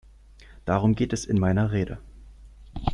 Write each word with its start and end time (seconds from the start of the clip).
Darum 0.65 0.95
geht 0.95 1.13
es 1.13 1.25
in 1.25 1.39
meiner 1.39 1.71
Rede. 1.71 1.99